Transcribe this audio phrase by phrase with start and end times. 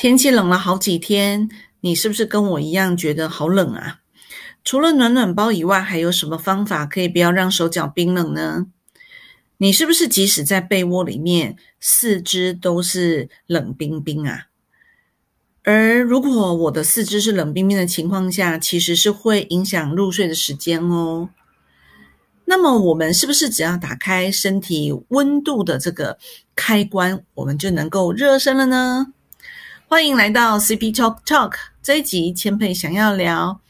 [0.00, 1.50] 天气冷了好几天，
[1.82, 4.00] 你是不是跟我一样觉得好冷啊？
[4.64, 8.68] 除了暖暖包以外，还有什么方法可以不要让手脚冰冷呢？
[9.58, 14.46] 你是不是即使在被窝里面，四肢都是冷冰冰啊？
[15.64, 21.28] 而如果我的四肢是冷冰冰的情况下，其实是会影响入睡的时间哦。
[22.46, 26.16] 那么我们是不是只要打开身体温度的这个
[26.56, 29.12] 开关，我们就能够热身了呢？
[29.90, 33.60] 欢迎来到 CP Talk Talk 这一集，千佩想要聊，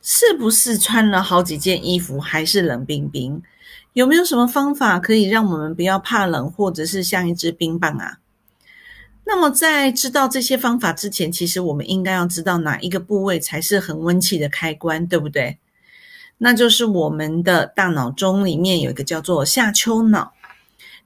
[0.00, 3.42] 是不是穿了好几件衣服还是冷冰冰？
[3.92, 8.20] 有没有什么方法可以让我们不要怕冷，或者是像一只冰棒啊？
[9.26, 15.58] 那么在知道这些方法之前，其实我们应该要知道哪一个部位才是恒温器的开关，对不对？
[16.38, 20.32] 那就是我们的大脑中里面有一个叫做下丘脑。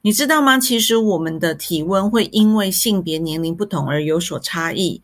[0.06, 0.58] 你知道吗？
[0.58, 5.00] 其实我们的体温会因为性别、年龄不同而有所差异。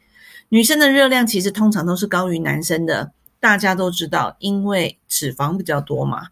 [0.51, 6.27] 女生的热量其实通常都是高于男生的，大家都知道，因为脂肪比较多嘛。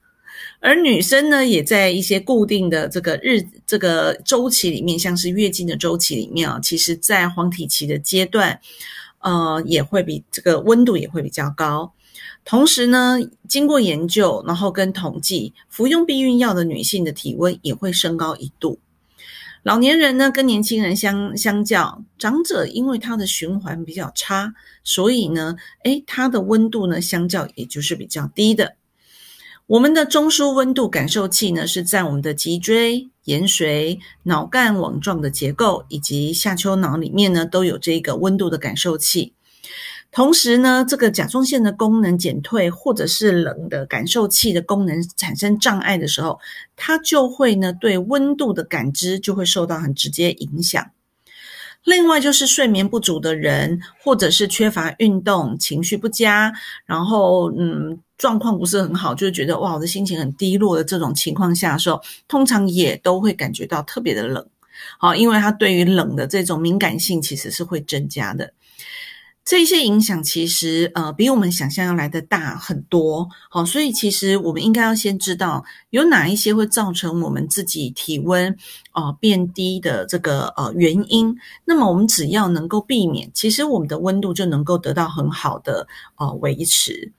[0.61, 8.61] 而女生呢，也在一些固定的这个日这个周期里面，像是月经的周期里面啊，其实在黄体期的阶段，
[9.21, 11.95] 呃，也会比这个温度也会比较高。
[12.45, 18.79] 同时呢，经过研究，然后跟统计，服用避孕药的女性的体温也会升高一度。
[19.65, 28.77] 老年人呢，跟年轻人相相较，长者因为他的循环比较差，所以呢，诶，他的温度呢，相较也就是比较低的。
[29.67, 39.35] 我们的中枢温度感受器呢，是在我们的脊椎、延髓、脑干网状的结构以及下丘脑里面呢，都有这个温度的感受器。
[40.11, 46.41] 同时呢，这个甲状腺的功能减退，或者是冷的感受器的功能产生障碍的时候，
[46.77, 50.91] 它就会呢对温度的感知就会受到很直接影响。
[51.85, 56.53] 另外就是睡眠不足的人，或者是缺乏运动、情绪不佳，
[56.87, 64.45] 然后嗯状况不是很好，就觉得哇我的心情很低落的这种情况下的时候，通常也都会感觉到特别的冷。
[64.99, 68.53] 好，因为它对于冷的这种敏感性其实是会增加的。
[69.49, 78.55] 这些影响其实呃比我们想象要来的大很多，好，所以其实我们应该要先知道有哪一些会造成我们自己体温
[78.93, 81.35] 啊变低的这个呃原因。
[81.65, 85.89] 那么我们只要能够避免，其实我们的温度就能够得到很好的
[86.19, 87.11] 呃维持。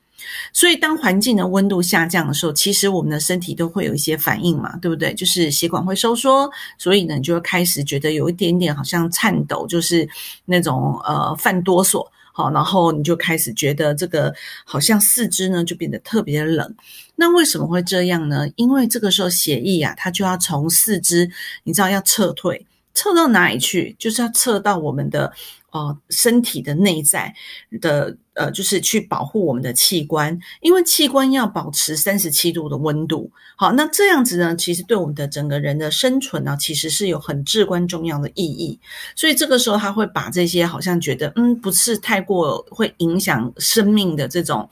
[0.53, 5.15] 所以当环境的温度下降的时候，其实我们的身体都会有一些反应嘛，对不对？
[5.15, 6.47] 就是血管会收缩，
[6.77, 10.07] 所以呢你就会开始觉得有一点点好像颤抖，就是
[10.45, 12.05] 那种呃犯哆嗦。
[12.31, 16.75] 好，然后你就开始觉得这个好像四肢呢就变得特别冷。
[17.15, 18.47] 那为什么会这样呢？
[18.55, 21.29] 因为这个时候血液啊，它就要从四肢，
[21.63, 23.95] 你知道要撤退，测到哪里去？
[23.99, 25.31] 就是要测到我们的。
[25.71, 27.31] 哦，身体的内在
[27.79, 33.29] 的呃，就是去保护我们的器官，因为器官要保持三十七度的温度。
[33.55, 38.79] 好，那这样子呢，其实对我们的整个人的生存呢，其实是有很至关重要的意义。
[39.15, 44.67] 所以这个时候，他会把这些好像觉得嗯，不是太过会影响生命的这种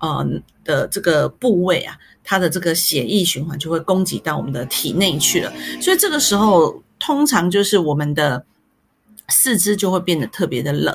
[0.00, 0.28] 呃
[0.62, 5.50] 的这个部位啊，它的这个血液循环就会供给到我们的体内去了。
[5.80, 8.44] 所以这个时候，通常就是我们的。
[9.30, 10.94] 四肢就会变得特别的冷。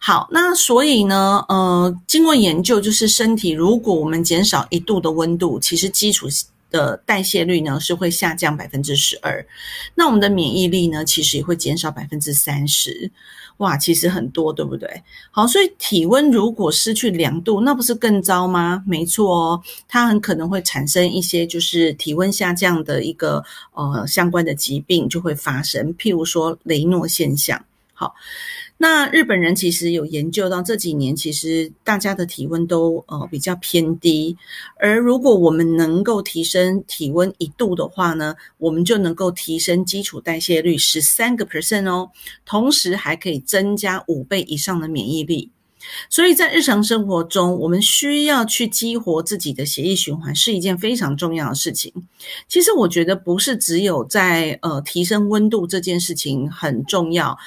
[0.00, 6.28] 好，那所以呢，呃，经过研究，就是身体如果我们减少一度的温度，其实基础
[6.70, 9.46] 的代谢率呢是会下降百分之十二。
[9.94, 13.10] 那我们的免疫力呢，其实也会减少百分之三十。
[13.58, 15.02] 哇，其实很多，对不对？
[15.30, 18.84] 好，所以体温如果失去两度，那不是更糟吗？
[18.86, 27.64] 没错哦，它很可能会产生一些就是体温下降的一个呃相关的疾病就会发生，譬如说雷诺现象。
[27.94, 28.14] 好。
[28.78, 34.36] 那日本人其实有研究到这几年，其实大家的体温都呃比较偏低，
[34.78, 42.10] 而如果我们能够提升体温一度的话呢，我们就能够提升基础代谢率十三个 percent 哦，
[42.44, 45.50] 同时还可以增加五倍以上的免疫力。
[46.10, 51.92] 所以在日常生活中，我们需要去激活自己的血液循环是一件非常重要的事情。
[52.48, 57.38] 其实我觉得不是只有在呃提升温度这件事情很重要。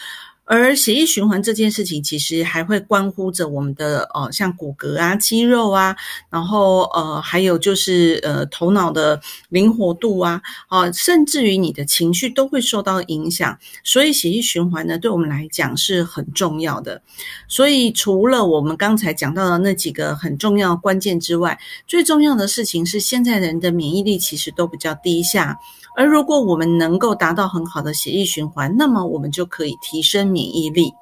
[0.52, 5.96] 而血液循环这件事情，其实还会关乎着我们的呃，像骨骼啊、肌肉啊，
[6.32, 13.56] 然后呃，还有就是呃，头脑的灵活度啊，啊，甚至于你的情绪都会受到影响。
[13.84, 17.00] 所以血液循环呢，对我们来讲是很重要的。
[17.48, 25.60] 所以除了我们刚才讲到的那几个很重要关键之外，最重要的事情是，现在人的免疫力其实都比较低下。
[25.96, 30.94] 而如果我们能够达到很好的血液循环，那么我们就可以提升免免疫力。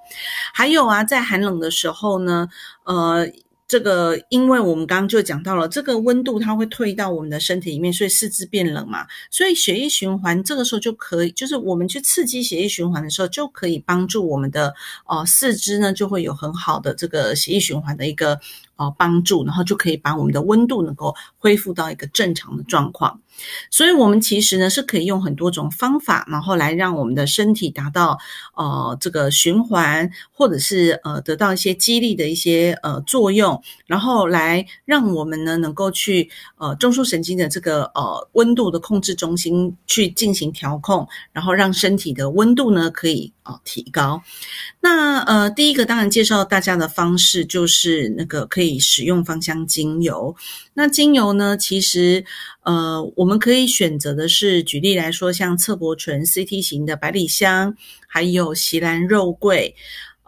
[0.54, 2.50] 还有啊，在寒冷的时候呢，
[2.86, 3.32] 呃。
[3.70, 14.74] 这个，因为我们刚刚就讲到了，这个温度它会退到我们的身体里面，所以四肢变冷嘛，所以血液循环这个时候就可以，就是我们去刺激血液循环的时候，就可以帮助我们的
[15.06, 18.40] 呃四肢呢，就会有很好的这个血液循环的一个。
[18.78, 23.20] 呃，帮助，然后就可以把我们的温度能够恢复到一个正常的状况。
[23.70, 28.18] 所以，我们其实呢是可以用很多种方法，然后来让我们的身体达到
[28.56, 44.22] 呃这个循环，或者是呃得到一些激励的一些呃作用，然后来让我们呢能够去呃中枢神经的这个呃温度的控制中心去进行调控，然后让身体的温度呢可以啊提高。
[44.80, 48.67] 那呃第一个当然介绍大家的方式就是那个可以。
[48.78, 50.36] 使用芳香精油，
[50.74, 51.56] 那精油呢？
[51.56, 52.26] 其实，
[52.64, 57.76] 呃，我们可以选择的是，举例来说，像侧柏醇 CT 型的百里香，
[58.08, 59.76] 还有锡兰肉桂，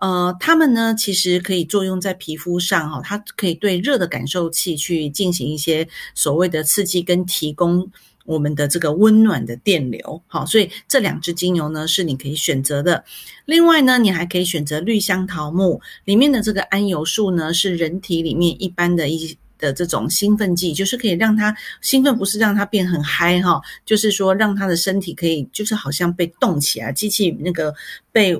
[0.01, 7.91] 呃，它们呢，其实可以作用在皮肤上，哈，它可以对热的感受器去进行一些所谓的刺激跟提供。
[8.25, 13.03] 我们的这个温暖的电流，好，所以这两支精油呢是你可以选择的。
[13.45, 27.73] 另外呢，你还可以选择绿香桃木里面的这个桉油素呢，是人体里面一般的一的这种兴奋剂，就是可以让它兴奋，不是让它变很嗨哈，就是说让它的身体可以，就是好像被动起来，机器那个
[28.11, 28.39] 被。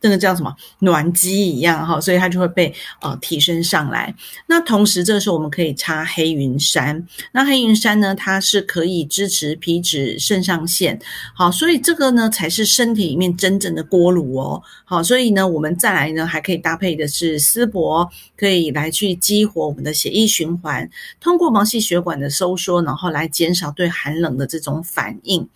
[0.00, 4.14] 这个叫什么暖机一样哈，所以它就会被呃提升上来。
[4.46, 7.06] 那同时，这个时候我们可以擦黑云杉。
[7.32, 10.98] 那黑云杉呢，它是可以支持皮脂肾上腺。
[11.34, 14.62] 好，所以这个呢才是身体里面真正的锅炉哦。
[14.84, 20.88] 好，所以呢，我们再来呢还可以搭配的是丝柏，可以来去激活我们的血液循环，
[21.20, 25.48] 通过毛细血管的收缩，然后来减少对寒冷的这种反应。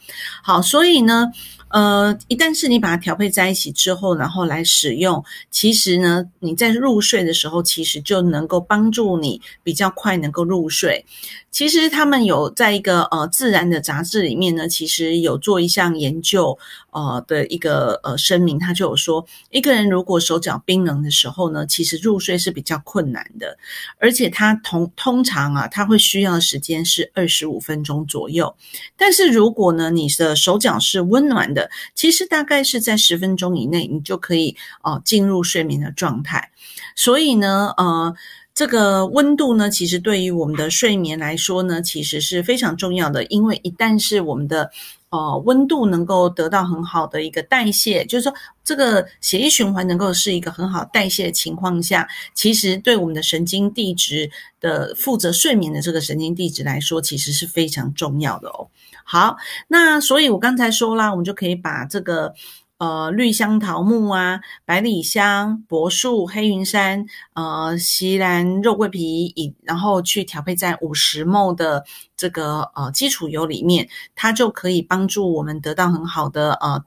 [0.42, 1.30] 好，所以呢。
[1.72, 11.04] 呃，一旦是你把它调配在一起之后，然后来使用，其实呢，你在入睡的时候，其实就能够帮助你比较快能够入睡。
[11.50, 16.58] 其实他们有在一个呃自然的杂志里面呢，其实有做一项研究，
[16.92, 23.58] 呃的一个呃声明，他就有说，一个人如果手脚冰冷的时候呢，其实入睡是比较困难的，
[23.98, 28.54] 而且他通通常啊，他会需要的时间是二十五分钟左右。
[28.96, 31.61] 但是如果呢，你的手脚是温暖的，
[31.94, 36.50] 其实大概是在十分钟以内，你就可以哦进入睡眠的状态。
[36.94, 38.14] 所以呢，呃。
[38.54, 43.24] 这个温度呢，其实对于我们的睡眠来说呢，其实是非常重要的。
[43.24, 44.70] 因为一旦是我们的
[45.12, 58.68] 哦温度能够得到很好的一个代谢，就是说这个血液循环能够是一个很好代谢的情况下，其实对我们的神经递质的负责睡眠的这个神经递质来说，其实是非常重要的哦。
[59.04, 59.36] 好，
[59.68, 62.34] 那所以我刚才说啦，我们就可以把这个。
[62.82, 71.84] 呃，绿香桃木啊，百里香、柏树、黑云杉、呃，锡兰肉桂皮，以然后去调配在五十沫的
[72.16, 76.82] 这个呃基础油里面，它就可以帮助我们得到很好的呃。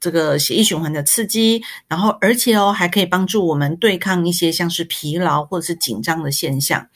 [0.00, 6.86] 这个血液循环的刺激，然后而且哦，还可以帮助我们对抗一些像是疲劳或者是紧张的现象。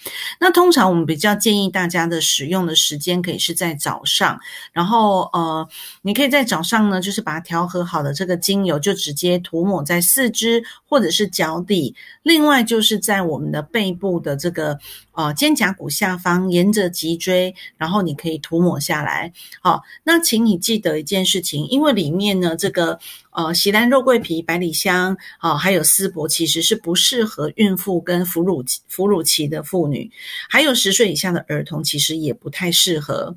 [0.41, 4.39] 那通常我们比较建议大家的使用的时间可以是在早上，
[4.73, 5.69] 然后呃，
[6.03, 14.79] 你可以在早上呢，就是把它调和好的这个精油就直接涂抹在四肢或者是脚底，另外就是在我们的背部的这个。
[15.15, 19.31] 呃，肩胛骨下方沿着脊椎，然后你可以涂抹下来。
[19.61, 22.82] 好，那请你记得一件事情，因为里面呢，这个
[23.31, 30.11] 呃，西兰肉桂皮、百里香，啊，还有丝柏，其实是不适合孕妇跟哺乳哺乳期的妇女，
[30.49, 33.37] 还有十岁以下的儿童，其实也不太适合。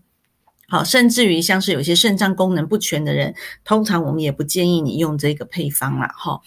[0.67, 6.13] 好，甚至于像是有些肾脏功能不全的人，通常我们也不建议你用这个配方啦。
[6.17, 6.41] 哈，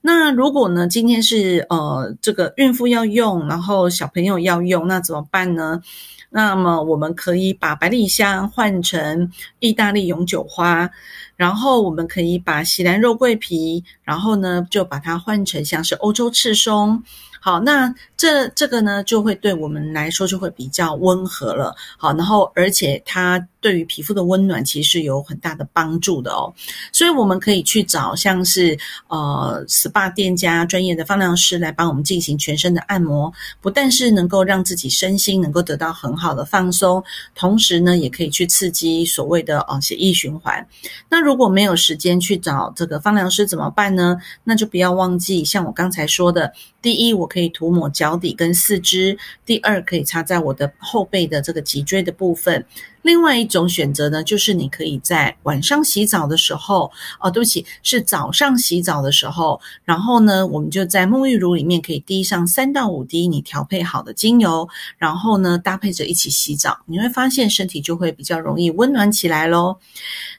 [0.00, 5.82] 那如果呢，今天是呃这个孕妇要用，然后小朋友要用，那怎么办呢？
[6.30, 10.90] 那么我们可以把百里香换成意大利永久花，
[11.36, 17.02] 然后我们可以把喜兰肉桂皮，然后呢就把它换成像是欧洲赤松。
[17.40, 21.72] 好，那这这个呢，就会对我们来说就会比较温和了。
[21.96, 26.52] 好，然后而且它对于皮肤的温暖其实有很大的帮助的哦。
[26.92, 37.00] 所以我们可以去找像是呃 SPA 店家专业的放疗师来帮我们进行全身的按摩，不但是能够让自己身心能够得到很好的放松，
[37.36, 40.66] 同时呢，也可以去刺激所谓的哦血液循环。
[41.08, 44.20] 那如果没有时间去找这个放疗师怎么办呢？
[44.42, 47.28] 那就不要忘记像我刚才说的，第一我。
[47.28, 52.64] 可以涂抹胶脚底跟四肢，第二可以插在我的后背的这个脊椎的部分。
[53.08, 69.78] 另外一种选择呢，就是你可以在晚上洗澡的时候，哦，对不起，是早上洗澡的时候，然后呢，我们就在沐浴乳里面可以滴上三到五滴你调配好的精油，然后呢，搭配着一起洗澡，你会发现身体就会比较容易温暖起来喽。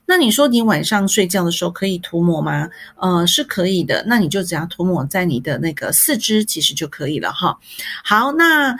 [0.05, 2.69] 那你说你晚上睡觉的时候可以涂抹吗？
[2.97, 4.03] 呃，是可以的。
[4.05, 7.57] 那你就只要涂抹在你的那个四肢，其实就可以了哈。
[8.03, 8.77] 好，那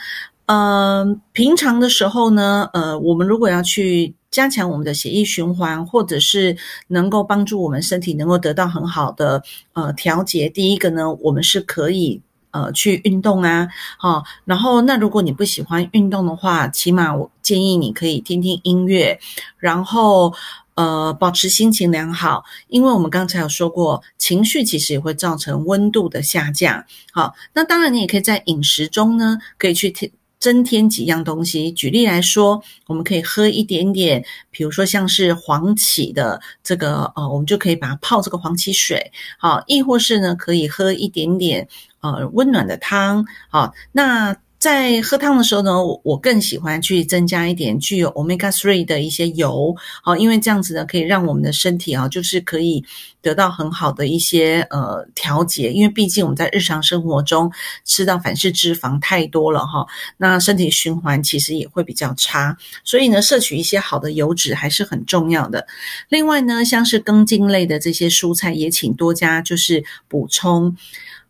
[0.50, 13.68] 呃，平常的时候呢，呃，我们如果要去加强我们的血液循环，或者是能够帮助我们身体能够得到很好的呃调节，第一个呢，我们是可以呃去运动啊，
[14.00, 14.24] 好。
[14.44, 19.20] 然后，那如果你不喜欢运动的话，起码我建议你可以听听音乐，
[19.60, 20.34] 然后。
[20.76, 26.86] 呃，保持心情良好，因为我们刚才有说过，情绪其实也会造成温度的下降。
[27.12, 31.72] 好，那当然你也可以在饮食中呢，可以去添增添几样东西。
[31.72, 39.12] 举例来说，我们可以喝一点点，比如说像是黄芪的这个，呃，我们就可以把它泡这个黄芪水。
[39.38, 41.68] 好，亦或是呢，可以喝一点点
[42.02, 43.26] 呃温暖的汤。
[43.50, 44.36] 好，那。
[44.60, 45.72] 在喝汤的时候呢，
[46.04, 49.74] 我更喜欢去增加一点具有 omega three 的一些油，
[50.04, 52.84] 好，因为这样子呢，可以让我们的身体啊，就是可以
[53.22, 57.50] 得到很好的一些呃调节，因为毕竟我们在日常生活中
[57.86, 59.88] 吃到反式脂肪太多了哈，
[60.18, 65.66] 那身体循环其实也会比较差，所以呢，摄取一些好的油脂还是很重要的。
[66.10, 70.76] 另外呢，像是根茎类的这些蔬菜，也请多加就是补充。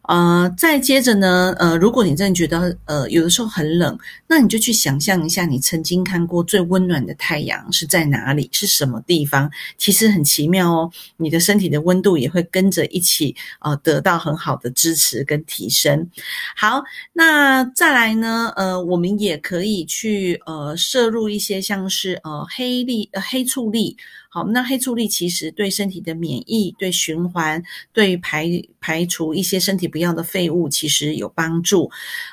[0.10, 9.48] 呃，再接着呢，呃，如果你真的觉得呃有的时候很冷，那你就去想象一下，你曾经看过最温暖的太阳是在哪里，是什么地方？
[9.78, 16.10] 其实很奇妙哦，你的身体的温度也会跟着一起呃得到很好的支持跟提升。
[16.56, 23.96] 好，那再来呢，呃，我们也可以去呃摄入一些像是呃黑粒呃黑醋栗。
[24.32, 27.62] 好，那黑醋栗其实对身体的免疫、对循环、
[27.92, 28.48] 对排
[28.80, 31.92] 排除一些身体不要的废物，其实有帮助。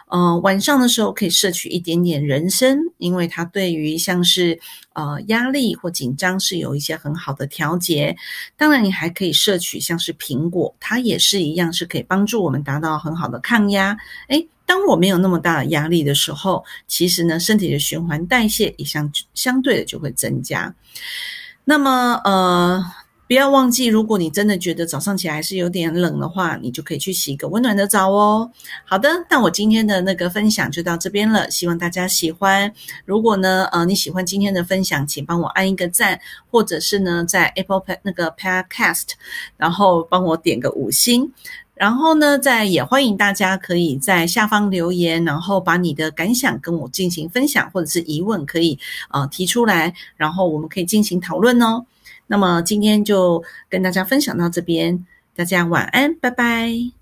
[0.08, 4.58] 呃，晚上的时候可以摄取一点点人参，因为它对于像是
[4.94, 8.16] 呃压力或紧张是有一些很好的调节。
[8.56, 13.96] 当然，你还可以摄取像是苹果，它也是一样是可以帮助我们达到很好的抗压。
[14.28, 20.74] 诶，当我没有那么大的压力的时候，其实呢，身体的循环代谢也相相对的就会增加。
[21.64, 22.84] 那么，呃，
[23.28, 28.48] 不要忘记，如果你真的觉得早上起来还是有点冷的话，你就可以去洗一个温暖的澡哦。
[28.84, 32.72] 好的，那我今天的那个分享就到这边了，希望大家喜欢。
[33.04, 36.20] 如果呢，呃，你喜欢今天的分享，请帮我按一个赞，
[36.52, 39.08] 或者是呢，在 Apple 那个 Podcast，
[39.56, 41.32] 然后帮我点个五星。
[41.74, 48.78] 然后呢，在也欢迎大家可以在下方留言，然后把你的感想跟我进行分享，或者是疑问可以
[49.10, 51.84] 呃提出来，然后我们可以进行讨论哦。
[52.26, 56.95] 那么今天就跟大家分享到这边，大家晚安，拜拜。